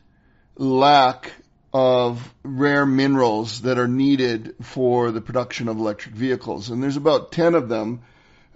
[0.54, 1.32] lack
[1.74, 6.70] of rare minerals that are needed for the production of electric vehicles.
[6.70, 8.02] And there's about 10 of them.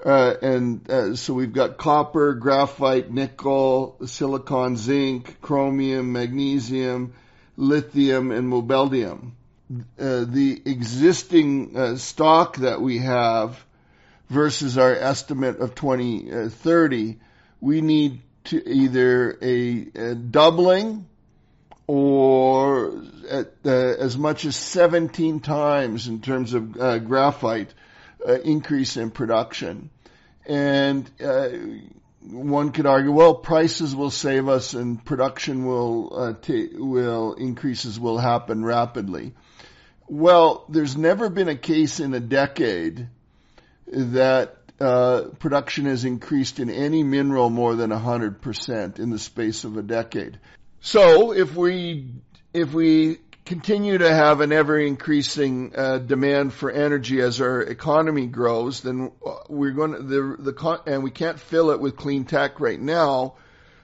[0.07, 7.12] Uh, and uh, so we've got copper, graphite, nickel, silicon, zinc, chromium, magnesium,
[7.57, 9.33] lithium, and nobeldium.
[9.98, 13.62] Uh, the existing uh, stock that we have
[14.31, 17.16] versus our estimate of 2030,
[17.61, 21.08] we need to either a, a doubling
[21.88, 27.72] or at, uh, as much as 17 times in terms of uh, graphite
[28.27, 29.88] uh, increase in production.
[30.46, 31.48] And uh,
[32.20, 37.98] one could argue, well, prices will save us and production will uh, t- will increases
[37.98, 39.33] will happen rapidly.
[40.09, 43.09] Well, there's never been a case in a decade
[43.87, 49.77] that uh, production has increased in any mineral more than 100% in the space of
[49.77, 50.38] a decade.
[50.81, 52.11] So if we
[52.53, 58.27] if we continue to have an ever increasing uh, demand for energy as our economy
[58.27, 59.12] grows, then
[59.49, 63.35] we're going to the the and we can't fill it with clean tech right now.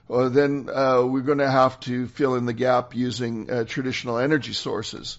[0.07, 4.19] Uh, then uh, we're going to have to fill in the gap using uh, traditional
[4.19, 5.17] energy sources,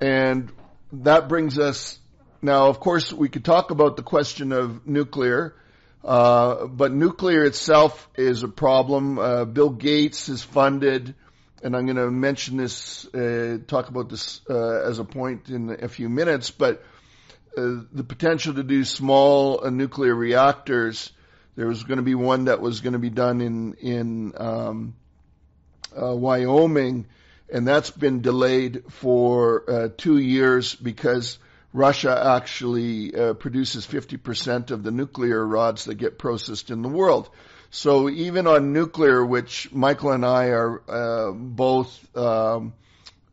[0.00, 0.50] and
[0.92, 2.00] that brings us
[2.42, 5.54] now, of course, we could talk about the question of nuclear,
[6.06, 9.18] uh, but nuclear itself is a problem.
[9.18, 11.16] Uh, Bill Gates has funded,
[11.64, 15.76] and I'm going to mention this, uh, talk about this uh, as a point in
[15.82, 16.84] a few minutes, but
[17.58, 21.10] uh, the potential to do small uh, nuclear reactors.
[21.56, 24.94] There was going to be one that was going to be done in in um,
[25.92, 27.06] Wyoming,
[27.52, 31.38] and that's been delayed for two years because
[31.76, 37.28] Russia actually uh, produces 50% of the nuclear rods that get processed in the world.
[37.70, 42.72] So even on nuclear, which Michael and I are uh, both um,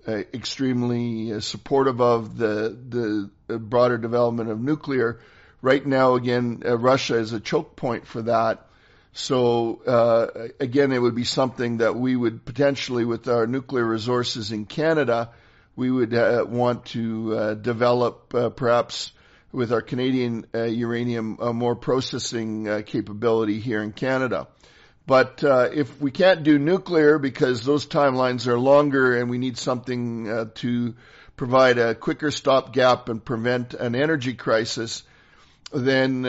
[0.05, 5.21] uh, extremely supportive of the the broader development of nuclear,
[5.61, 8.67] right now again uh, Russia is a choke point for that.
[9.13, 14.51] So uh, again, it would be something that we would potentially, with our nuclear resources
[14.51, 15.29] in Canada,
[15.75, 19.11] we would uh, want to uh, develop uh, perhaps
[19.51, 24.47] with our Canadian uh, uranium more processing uh, capability here in Canada.
[25.05, 29.57] But uh, if we can't do nuclear because those timelines are longer and we need
[29.57, 30.95] something to
[31.35, 35.03] provide a quicker stopgap and prevent an energy crisis,
[35.73, 36.23] then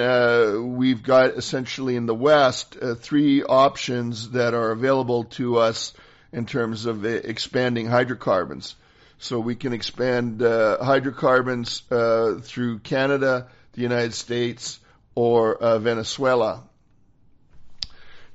[0.77, 5.93] we've got essentially in the West three options that are available to us
[6.33, 8.75] in terms of expanding hydrocarbons.
[9.19, 14.81] So we can expand uh, hydrocarbons uh, through Canada, the United States,
[15.15, 16.65] or uh, Venezuela.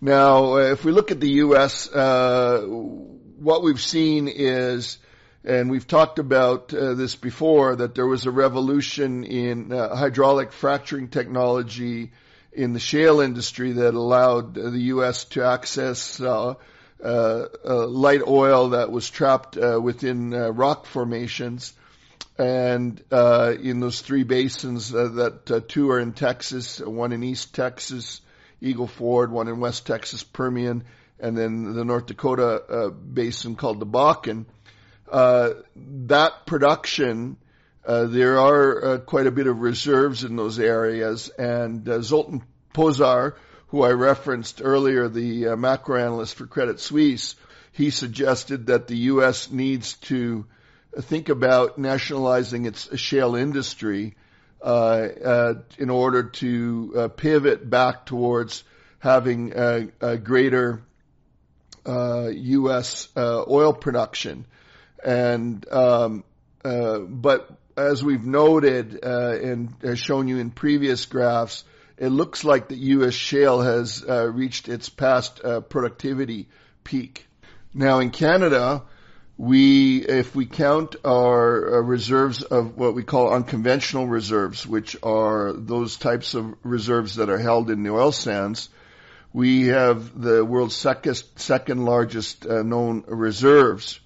[0.01, 4.97] Now, uh, if we look at the U.S., uh, what we've seen is,
[5.43, 11.09] and we've talked about uh, this before, that there was a revolution in hydraulic fracturing
[11.09, 12.11] technology
[12.51, 15.25] in the shale industry that allowed the U.S.
[15.25, 16.19] to access
[17.01, 21.73] light oil that was trapped uh, within rock formations.
[22.37, 28.21] And in those three basins, that two are in Texas, one in East Texas,
[28.61, 30.83] Eagle Ford, one in West Texas, Permian,
[31.19, 34.45] and then the North Dakota uh, basin called the Bakken.
[35.11, 37.37] Uh, that production,
[37.85, 42.43] uh, there are quite a bit of reserves in those areas, and Zoltan
[42.73, 43.35] Pozsar,
[43.69, 47.35] who I referenced earlier, the uh, macro analyst for Credit Suisse,
[47.71, 49.51] he suggested that the U.S.
[49.51, 50.45] needs to
[50.95, 54.15] think about nationalizing its shale industry
[54.63, 58.63] in order to pivot back towards
[58.97, 60.81] having a, a greater
[61.85, 63.07] U.S.
[63.15, 64.45] oil production.
[65.03, 66.23] And um,
[66.63, 71.63] but as we've noted uh, and shown you in previous graphs,
[71.99, 73.13] it looks like the U.S.
[73.13, 76.47] shale has uh, reached its past uh, productivity
[76.85, 77.27] peak.
[77.73, 78.83] Now in Canada,
[79.37, 85.51] we, if we count our uh, reserves of what we call unconventional reserves, which are
[85.51, 88.69] those types of reserves that are held in the oil sands,
[89.33, 93.99] we have the world's second, second largest uh, known reserves.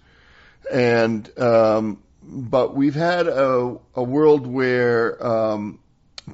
[0.71, 5.79] And um, but we've had a, a world where um,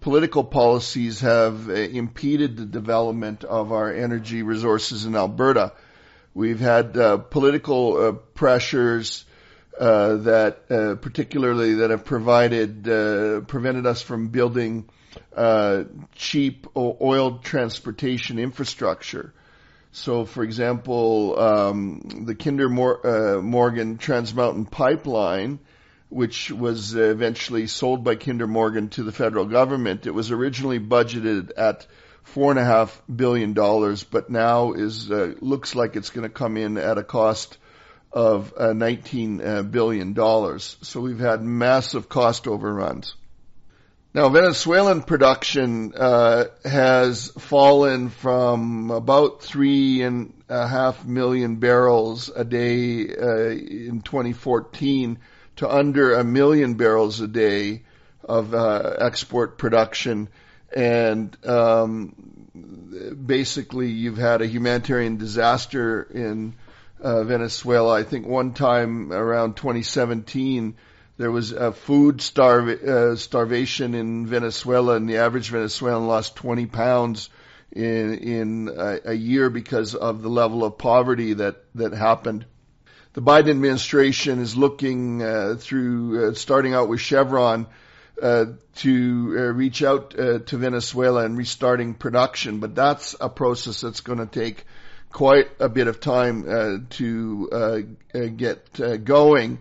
[0.02, 5.74] political policies have uh, impeded the development of our energy resources in Alberta.
[6.34, 9.26] We've had uh, political uh, pressures
[9.80, 14.90] uh, that, uh, particularly, that have provided uh, prevented us from building
[16.16, 19.34] cheap oil transportation infrastructure.
[19.92, 25.60] So, for example, um, the Kinder Morgan Trans Mountain Pipeline
[26.10, 30.07] which was eventually sold by Kinder Morgan to the federal government.
[30.07, 31.86] It was originally budgeted at
[32.24, 36.34] four and a half billion dollars, but now is uh, looks like it's going to
[36.34, 37.57] come in at a cost
[38.12, 40.78] of uh, 19 uh, billion dollars.
[40.82, 43.14] So we've had massive cost overruns.
[44.12, 52.43] Now Venezuelan production uh, has fallen from about three and a half million barrels a
[52.43, 55.20] day uh, in 2014
[55.60, 57.84] to under a million barrels a day
[58.24, 60.30] of uh, export production,
[60.74, 66.55] and um, basically you've had a humanitarian disaster in
[67.01, 67.93] uh, Venezuela.
[67.99, 70.76] I think one time around 2017
[71.18, 77.30] there was a food uh, starvation in Venezuela, and the average Venezuelan lost 20 pounds
[77.74, 82.45] in in a, a year because of the level of poverty that that happened
[83.14, 87.68] the Biden administration is looking uh, through, uh, starting out with Chevron,
[88.22, 88.45] uh,
[88.76, 92.60] to uh, reach out uh, to Venezuela and restarting production.
[92.60, 94.66] But that's a process that's going to take
[95.10, 97.95] quite a bit of time uh, to
[98.36, 99.60] get going.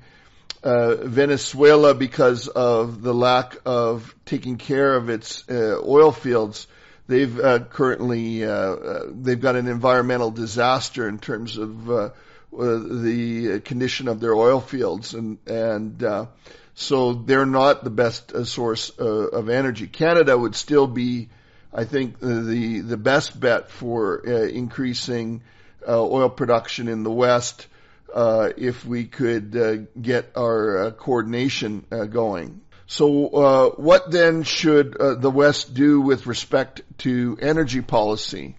[0.63, 6.67] Venezuela, because of the lack of taking care of its oil fields,
[7.07, 7.39] they've
[7.71, 12.13] currently they've got an environmental disaster in terms of
[12.53, 16.27] the condition of their oil fields, and and uh,
[16.75, 19.87] so they're not the best uh, source uh, of energy.
[19.87, 21.29] Canada would still be,
[21.73, 25.43] I think, the the best bet for uh, increasing
[25.87, 27.67] uh, oil production in the West
[28.15, 32.63] if we could get our coordination going.
[32.87, 38.57] So, what then should the West do with respect to energy policy?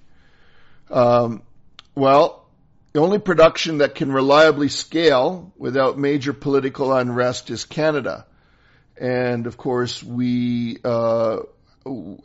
[0.92, 1.42] Um,
[1.96, 2.39] well,
[2.92, 8.26] the only production that can reliably scale without major political unrest is Canada.
[9.00, 11.40] And of course, we, uh,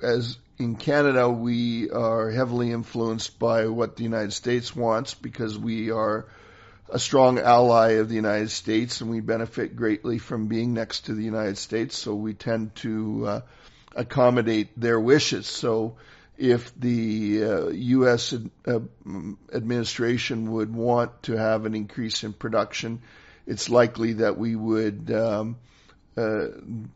[0.03, 5.91] as in Canada, we are heavily influenced by what the United States wants because we
[5.91, 6.27] are
[6.89, 11.15] a strong ally of the United States and we benefit greatly from being next to
[11.15, 11.97] the United States.
[11.97, 13.41] So we tend to uh,
[13.95, 15.47] accommodate their wishes.
[15.47, 15.97] So
[16.37, 18.33] if the uh, U.S.
[18.33, 18.81] Ad, uh,
[19.53, 23.03] administration would want to have an increase in production,
[23.47, 25.57] it's likely that we would um,
[26.17, 26.47] uh,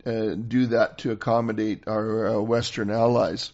[0.07, 3.53] uh do that to accommodate our uh, Western allies.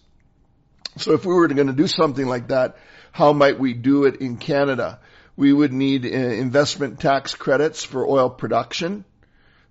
[0.97, 2.77] So if we were going to do something like that,
[3.13, 5.01] how might we do it in Canada?
[5.37, 9.05] We would need uh, investment tax credits for oil production.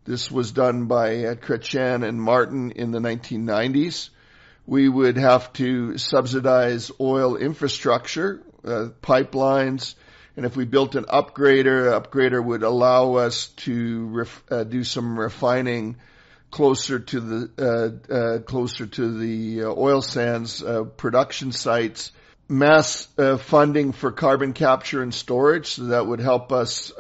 [0.05, 4.09] This was done by Chrétien and Martin in the 1990s
[4.66, 9.95] we would have to subsidize oil infrastructure, uh, pipelines,
[10.36, 15.20] and if we built an upgrader, upgrader would allow us to ref, uh, do some
[15.20, 15.97] refining
[16.49, 22.11] closer to the uh, uh closer to the uh, oil sands uh, production sites.
[22.49, 23.07] Mass
[23.39, 26.91] funding for carbon capture and storage, so that would help us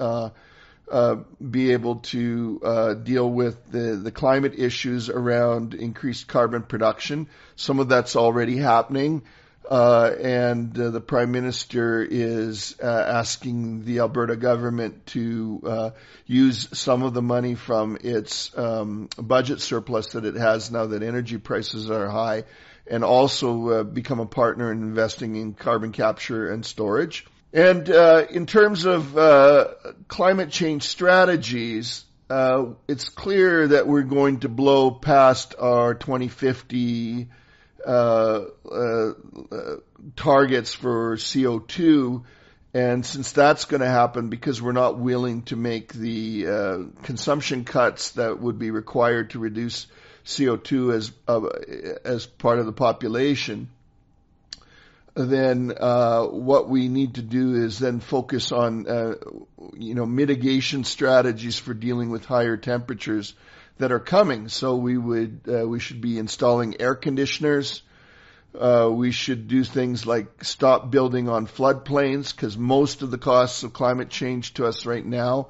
[0.91, 7.27] uh, be able to uh, deal with the, the climate issues around increased carbon production.
[7.55, 9.23] Some of that's already happening.
[9.69, 15.93] Uh, and uh, the prime minister is uh, asking the Alberta government to
[16.27, 21.01] use some of the money from its um, budget surplus that it has now that
[21.01, 22.43] energy prices are high,
[22.85, 27.25] and also become a partner in investing in carbon capture and storage.
[27.53, 29.67] And uh, in terms of uh,
[30.07, 37.29] climate change strategies, uh, it's clear that we're going to blow past our 2050
[37.85, 39.11] uh, uh,
[40.15, 42.23] targets for CO2.
[42.73, 47.65] And since that's going to happen because we're not willing to make the uh, consumption
[47.65, 49.85] cuts that would be required to reduce
[50.25, 51.41] CO2 as uh,
[52.03, 53.69] as part of the population,
[55.15, 59.15] then uh, what we need to do is then focus on uh,
[59.75, 63.35] you know mitigation strategies for dealing with higher temperatures
[63.77, 64.49] that are coming.
[64.49, 67.83] So we would uh, we should be installing air conditioners.
[68.59, 73.63] Uh, we should do things like stop building on floodplains because most of the costs
[73.63, 75.47] of climate change to us right now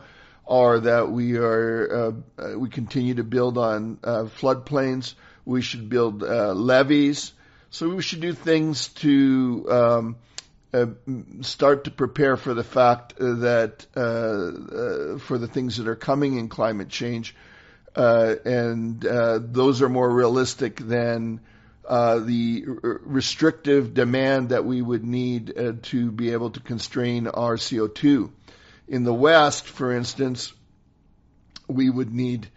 [0.47, 5.15] are that we are uh, we continue to build on uh, floodplains.
[5.45, 7.33] We should build levees
[7.73, 10.15] so we should do things to um,
[10.75, 10.85] uh,
[11.41, 16.37] start to prepare for the fact that uh, uh, for the things that are coming
[16.37, 17.35] in climate change,
[17.95, 21.39] uh, and uh, those are more realistic than
[21.89, 27.55] uh, the r- restrictive demand that we would need to be able to constrain our
[27.55, 28.29] CO2.
[28.87, 30.53] In the West, for instance,
[31.67, 32.47] we would need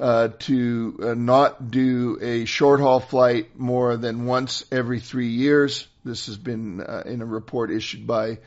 [0.00, 5.86] uh, to uh, not do a short haul flight more than once every three years.
[6.04, 8.38] This has been uh, in a report issued by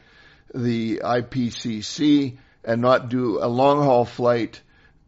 [0.54, 4.62] the IPCC, and not do a long haul flight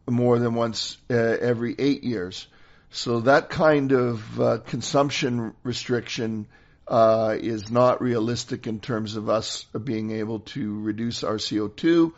[0.08, 2.46] more than once uh, every eight years.
[2.90, 6.46] So that kind of uh, consumption restriction
[6.88, 12.12] uh is not realistic in terms of us being able to reduce our CO2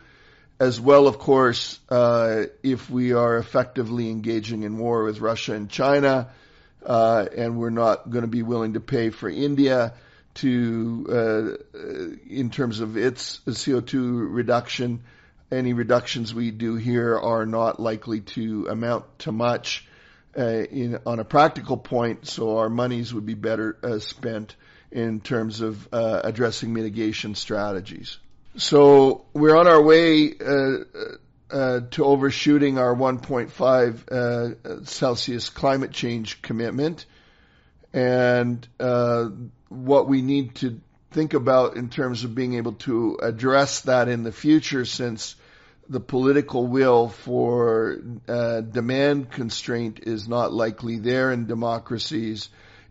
[0.61, 5.71] as well, of course, uh, if we are effectively engaging in war with Russia and
[5.71, 6.31] China,
[6.85, 9.95] uh, and we're not going to be willing to pay for India
[10.35, 11.79] to, uh,
[12.29, 15.03] in terms of its CO2 reduction,
[15.51, 19.87] any reductions we do here are not likely to amount to much
[20.37, 22.27] uh, in, on a practical point.
[22.27, 24.57] So our monies would be better uh, spent
[24.91, 28.19] in terms of uh, addressing mitigation strategies.
[28.59, 30.79] So we're on our way uh,
[31.49, 37.07] uh, to overshooting our 1.5 uh, Celsius climate change commitment,
[37.93, 39.29] and uh,
[39.69, 40.81] what we need to
[41.13, 45.37] think about in terms of being able to address that in the future, since
[45.89, 52.49] the political will for uh, demand constraint is not likely there in democracies,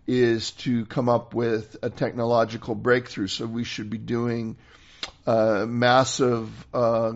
[0.07, 3.27] is to come up with a technological breakthrough.
[3.27, 4.55] So we should be doing
[5.25, 7.13] uh, massive uh,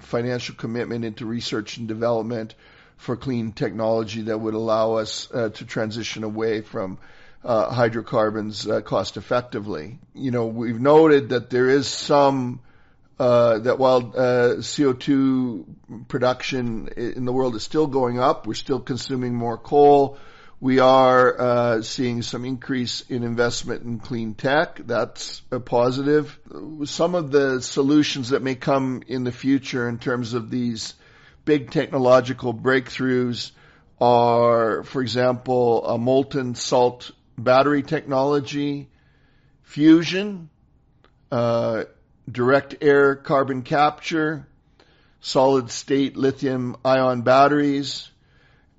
[0.00, 2.54] financial commitment into research and development
[2.96, 6.98] for clean technology that would allow us uh, to transition away from
[7.44, 9.98] uh, hydrocarbons uh, cost effectively.
[10.14, 12.60] You know, we've noted that there is some
[13.18, 19.34] uh, that while CO2 production in the world is still going up, we're still consuming
[19.34, 20.18] more coal
[20.62, 24.76] we are uh, seeing some increase in investment in clean tech.
[24.86, 26.38] That's a positive.
[26.84, 30.94] Some of the solutions that may come in the future in terms of these
[31.44, 33.50] big technological breakthroughs
[34.00, 38.88] are, for example, a molten salt battery technology,
[39.64, 40.48] fusion,
[41.32, 41.82] uh,
[42.30, 44.46] direct air carbon capture,
[45.20, 48.11] solid state lithium ion batteries,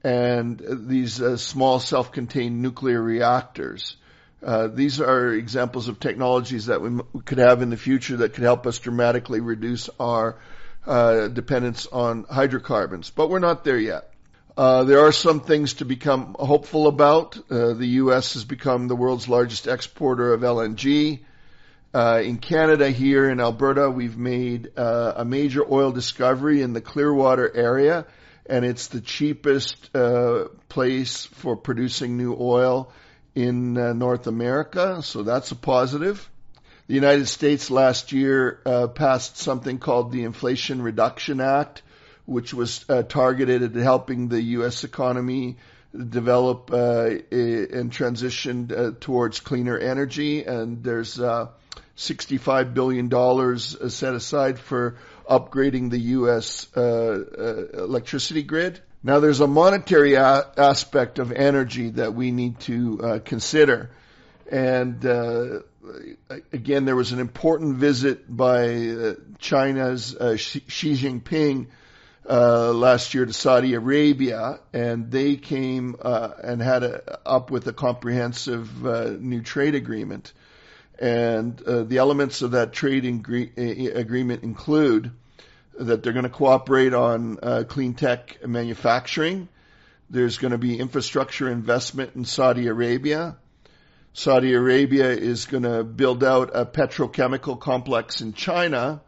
[0.03, 3.95] and these uh, small self-contained nuclear reactors.
[4.43, 8.33] Uh, these are examples of technologies that we, m- could have in the future that
[8.33, 10.37] could help us dramatically reduce our
[10.85, 13.09] uh, dependence on hydrocarbons.
[13.09, 14.09] But we're not there yet.
[14.57, 17.37] Uh, there are some things to become hopeful about.
[17.49, 18.33] Uh, the U.S.
[18.33, 21.21] has become the world's largest exporter of LNG.
[21.93, 27.55] Uh, in Canada, here in Alberta, we've made a major oil discovery in the Clearwater
[27.55, 28.05] area
[28.45, 32.91] and it's the cheapest uh, place for producing new oil
[33.35, 36.29] in uh, North America, so that's a positive.
[36.87, 41.81] The United States last year uh, passed something called the Inflation Reduction Act,
[42.25, 44.83] which was uh, targeted at helping the U.S.
[44.83, 45.57] economy
[45.93, 50.43] develop uh, and transition uh, towards cleaner energy.
[50.43, 51.19] And there's
[51.97, 53.09] $65 billion
[53.89, 54.97] set aside for
[55.29, 56.67] upgrading the U.S.
[56.75, 58.79] Uh, uh, electricity grid.
[59.03, 63.91] Now, there's a monetary a- aspect of energy that we need to uh, consider.
[64.51, 65.59] And uh,
[66.51, 71.67] again, there was an important visit by uh, China's uh, Xi Jinping
[72.25, 78.83] last year to Saudi Arabia, and they came and had a, up with a comprehensive
[79.21, 80.31] new trade agreement.
[80.99, 85.11] And uh, the elements of that trade ingre- agreement include
[85.79, 89.47] that they're going to cooperate on uh, clean tech manufacturing.
[90.09, 93.37] There's going to be infrastructure investment in Saudi Arabia.
[94.13, 99.01] Saudi Arabia is going to build out a petrochemical complex in China,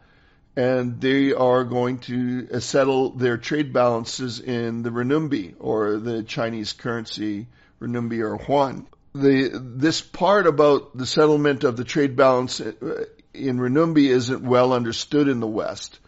[0.55, 6.23] and they are going to uh, settle their trade balances in the renminbi or the
[6.23, 7.45] Chinese currency
[7.79, 8.87] renminbi or yuan.
[9.15, 14.73] The this part about the settlement of the trade balance uh, in renminbi isn't well
[14.73, 15.99] understood in the West.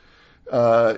[0.52, 0.96] Uh,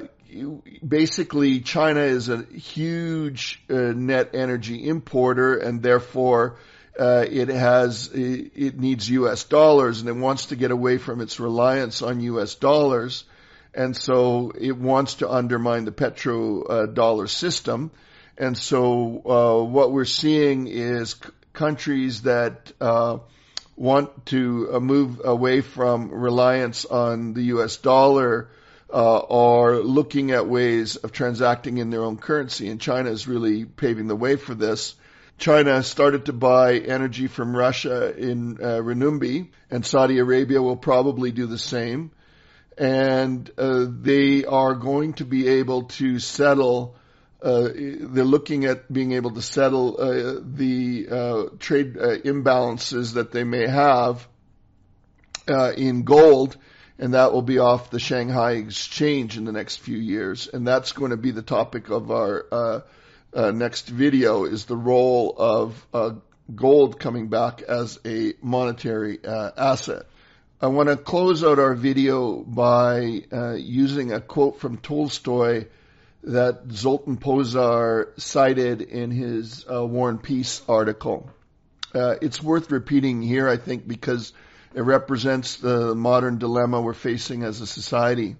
[0.85, 6.57] basically, China is a huge uh, net energy importer, and therefore
[6.99, 9.43] uh, it has it, it needs U.S.
[9.43, 12.55] dollars, and it wants to get away from its reliance on U.S.
[12.55, 13.23] dollars,
[13.75, 17.91] and so it wants to undermine the petro uh, system.
[18.35, 21.15] And so uh, what we're seeing is
[21.59, 23.17] countries that uh,
[23.75, 27.75] want to uh, move away from reliance on the U.S.
[27.75, 28.49] dollar
[28.89, 33.65] uh, are looking at ways of transacting in their own currency, and China is really
[33.65, 34.95] paving the way for this.
[35.37, 41.33] China started to buy energy from Russia in uh, renminbi, and Saudi Arabia will probably
[41.33, 42.11] do the same.
[42.77, 46.95] And uh, they are going to be able to settle.
[47.41, 53.31] Uh, they're looking at being able to settle uh, the uh, trade uh, imbalances that
[53.31, 54.27] they may have
[55.77, 56.57] in gold
[56.99, 60.47] and that will be off the Shanghai Exchange in the next few years.
[60.47, 62.79] And that's going to be the topic of our uh,
[63.33, 66.11] uh, next video: is the role of uh,
[66.53, 70.03] gold coming back as a monetary uh, asset.
[70.61, 75.67] I want to close out our video by uh, using a quote from Tolstoy
[76.23, 81.29] that Zoltan Pozsar cited in his uh, War and Peace article.
[81.93, 84.33] it's worth repeating here, I think, because
[84.73, 88.35] it represents the modern dilemma we're facing as a society.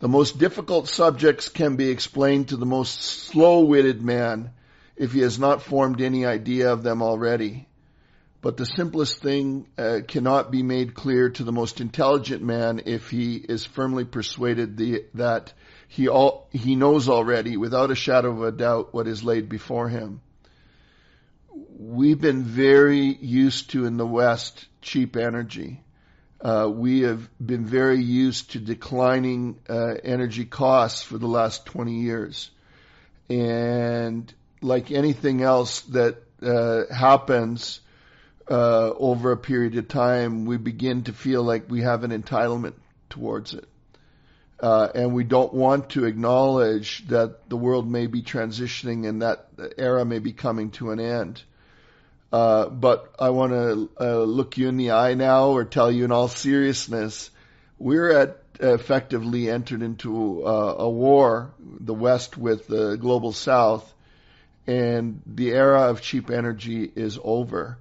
[0.00, 4.50] The most difficult subjects can be explained to the most slow-witted man
[4.96, 7.68] if he has not formed any idea of them already.
[8.40, 13.08] But the simplest thing uh, cannot be made clear to the most intelligent man if
[13.10, 15.52] he is firmly persuaded the, that
[15.92, 19.88] he, all, he knows already, without a shadow of a doubt, what is laid before
[19.88, 20.20] him
[21.82, 25.82] we've been very used to in the West cheap energy.
[26.40, 32.00] Uh, we have been very used to declining uh, energy costs for the last 20
[32.00, 32.50] years.
[33.28, 37.80] And like anything else that uh, happens
[38.50, 42.74] uh, over a period of time, we begin to feel like we have an entitlement
[43.08, 43.68] towards it.
[44.62, 49.48] Uh, and we don't want to acknowledge that the world may be transitioning and that
[49.76, 51.42] era may be coming to an end.
[52.32, 56.04] Uh, but I want to uh, look you in the eye now or tell you
[56.04, 57.30] in all seriousness,
[57.78, 63.92] we're at effectively entered into uh, a war, the West with the global South,
[64.66, 67.78] and the era of cheap energy is over.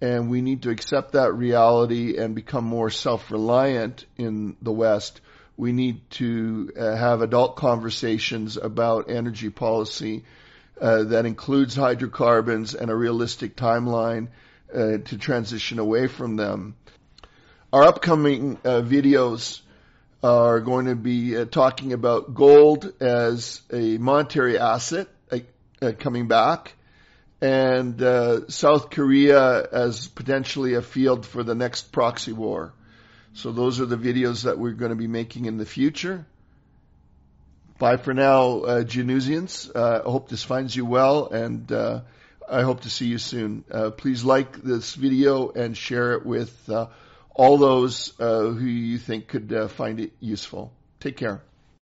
[0.00, 5.20] And we need to accept that reality and become more self-reliant in the West.
[5.62, 10.24] We need to uh, have adult conversations about energy policy
[10.80, 14.30] uh, that includes hydrocarbons and a realistic timeline
[14.74, 16.74] uh, to transition away from them.
[17.72, 19.60] Our upcoming uh, videos
[20.20, 26.74] are going to be uh, talking about gold as a monetary asset uh, coming back
[27.40, 28.00] and
[28.50, 32.72] South Korea as potentially a field for the next proxy war.
[33.34, 36.26] So those are the videos that we're going to be making in the future.
[37.78, 39.70] Bye for now, uh, Genusians.
[39.74, 42.02] Uh, I hope this finds you well, and uh,
[42.48, 43.64] I hope to see you soon.
[43.70, 46.88] Uh, please like this video and share it with uh,
[47.34, 50.72] all those uh, who you think could uh, find it useful.
[51.00, 51.42] Take care.